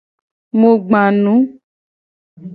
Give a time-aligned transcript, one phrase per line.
[0.59, 1.33] Mu gba nu.